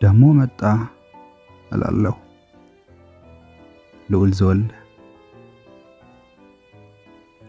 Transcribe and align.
ደሞ 0.00 0.22
መጣ 0.38 0.60
እላለሁ። 1.72 2.14
ልዑል 4.08 4.30
ዘወልደ 4.38 4.72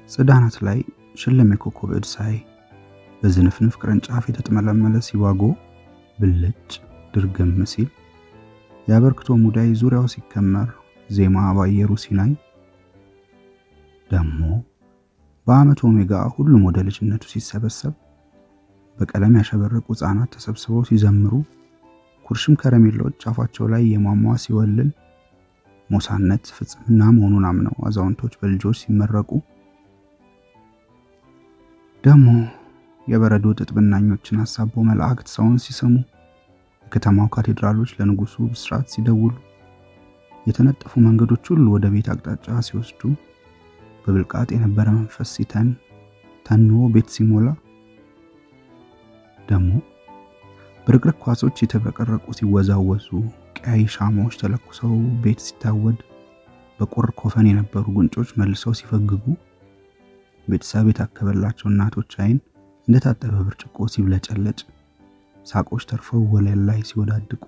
ጽዳናት 0.10 0.56
ላይ 0.68 0.80
ሽልም 1.16 1.50
የኮከብ 1.54 1.92
እድ 1.98 2.06
ሳይ 2.14 2.36
በዝንፍንፍ 3.22 3.74
ቅርንጫፍ 3.82 4.24
የተጥመለመለ 4.30 4.96
ሲዋጎ 5.08 5.42
ብልጭ 6.18 6.72
ድርግም 7.14 7.52
ሲል 7.72 7.90
የአበርክቶ 8.88 9.38
ሙዳይ 9.44 9.70
ዙሪያው 9.82 10.06
ሲከመር 10.14 10.70
ዜማ 11.10 11.38
ባየሩ 11.58 11.92
ሲናኝ 12.04 12.32
ደሞ 14.10 14.40
በዓመት 15.48 15.80
ኦሜጋ 15.88 16.14
ሁሉም 16.36 16.62
ወደ 16.68 16.80
ልጅነቱ 16.88 17.24
ሲሰበሰብ 17.34 17.94
በቀለም 18.98 19.36
ያሸበረቁ 19.40 19.86
ሕፃናት 19.94 20.30
ተሰብስበው 20.36 20.82
ሲዘምሩ 20.90 21.34
ኩርሽም 22.30 22.56
ከረሜላዎች 22.62 23.22
አፋቸው 23.30 23.68
ላይ 23.72 23.84
የሟሟ 23.92 24.34
ሲወልል 24.44 24.90
ሞሳነት 25.90 26.44
ፍጽምና 26.56 27.02
መሆኑን 27.16 27.46
አምነው 27.50 27.76
አዛውንቶች 27.88 28.34
በልጆች 28.42 28.80
ሲመረቁ 28.82 29.30
ደሞ 32.04 32.26
የበረዶ 33.08 33.46
ጥጥ 33.58 33.70
ብናኞችን 33.78 34.42
አሳቦ 34.44 34.84
መላእክት 34.90 35.28
ሰውን 35.36 35.56
ሲሰሙ 35.64 35.96
የከተማው 36.86 37.28
ካቴድራሎች 37.34 37.92
ለንጉሱ 37.98 38.36
ብስራት 38.52 38.86
ሲደውሉ 38.94 39.34
የተነጠፉ 40.46 40.94
መንገዶች 41.08 41.46
ሁሉ 41.54 41.66
ወደ 41.76 41.88
ቤት 41.96 42.08
አቅጣጫ 42.14 42.62
ሲወስዱ 42.68 43.02
በብልቃጥ 44.04 44.50
የነበረ 44.56 44.88
መንፈስ 44.98 45.32
ሲተን 45.38 45.68
ተኖ 46.46 46.92
ቤት 46.94 47.10
ሲሞላ 47.16 47.48
ደግሞ 49.48 49.72
ብርቅርቅ 50.90 51.18
ኳሶች 51.24 51.58
የተብረቀረቁ 51.62 52.26
ሲወዛወዙ 52.38 53.08
ቀያይ 53.58 53.84
ሻማዎች 53.96 54.36
ተለኩሰው 54.42 54.94
ቤት 55.24 55.40
ሲታወድ 55.46 56.00
በቁር 56.80 57.08
ኮፈን 57.20 57.48
የነበሩ 57.50 57.84
ጉንጮች 57.96 58.30
መልሰው 58.40 58.74
ሲፈግጉ 58.80 59.26
ቤተሰብ 60.48 60.88
የታከበላቸው 60.90 61.68
እናቶች 61.72 62.14
አይን 62.24 62.40
እንደታጠበ 62.88 63.36
ብርጭቆ 63.48 63.88
ሲብለጨለጭ 63.94 64.60
ሳቆች 65.46 65.86
ተርፈው 65.92 66.24
ወለል 66.34 66.64
ላይ 66.70 66.82
ሲወዳድቁ። 66.90 67.46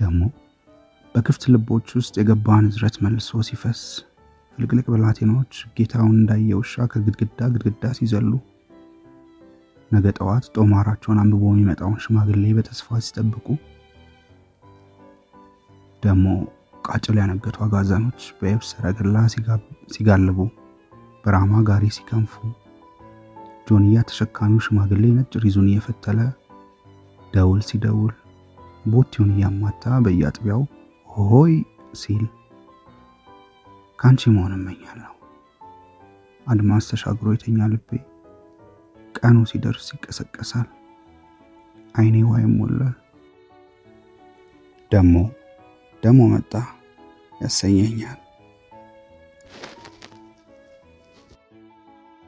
ደግሞ 0.00 0.22
በክፍት 1.14 1.44
ልቦች 1.54 1.94
ውስጥ 1.98 2.16
የገባ 2.20 2.58
ንዝረት 2.64 2.98
መልሶ 3.04 3.42
ሲፈስ 3.48 3.82
ፍልቅልቅ 4.58 4.86
ብላቴናዎች 4.94 5.54
ጌታውን 5.76 6.18
እንዳየ 6.18 6.50
ውሻ 6.60 6.88
ከግድግዳ 6.92 7.52
ግድግዳ 7.54 7.92
ሲዘሉ 7.98 8.32
ነገ 9.90 10.06
ጠዋት 10.18 10.44
ጦማራቸውን 10.54 11.20
አንብቦ 11.22 11.44
የሚመጣውን 11.52 11.98
ሽማግሌ 12.04 12.44
በተስፋ 12.56 12.98
ሲጠብቁ 13.06 13.46
ደግሞ 16.02 16.26
ቃጭል 16.86 17.16
ያነገቱ 17.20 17.56
አጋዘኖች 17.66 18.22
በየብስ 18.38 18.70
ሰረገላ 18.72 19.16
ሲጋልቡ 19.94 20.38
በራማ 21.24 21.62
ጋሪ 21.68 21.84
ሲከንፉ 21.96 22.32
ጆንያ 23.68 23.98
ተሸካሚው 24.08 24.62
ሽማግሌ 24.64 25.04
ነጭ 25.18 25.32
ሪዙን 25.44 25.68
እየፈተለ 25.70 26.18
ደውል 27.32 27.60
ሲደውል 27.68 28.12
ቦቲውን 28.86 29.30
እያማታ 29.34 29.84
በየአጥቢያው 30.04 30.62
ሆይ 31.08 31.52
ሲል 32.00 32.24
ከአንቺ 33.98 34.22
መሆን 34.34 34.52
እመኛለሁ። 34.56 35.10
አድማስ 36.46 36.88
ተሻግሮ 36.90 37.28
የተኛ 37.34 37.68
ልቤ 37.72 37.90
ቀኑ 39.24 39.38
ሲደርስ 39.50 39.86
ይቀሰቀሳል። 39.92 40.66
አይኔ 41.94 42.16
ውሃ 42.26 42.38
ይሞላል። 42.42 42.94
ደሞ 44.90 45.14
ደሞ 46.02 46.18
መጣ 46.32 46.52
ያሰኘኛል። 47.40 48.18